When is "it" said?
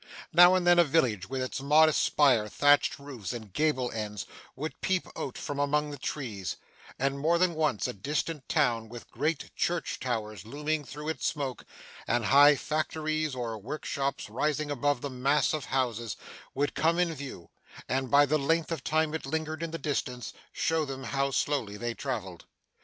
19.13-19.27